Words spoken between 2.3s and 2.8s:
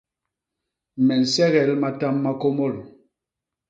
kômôl.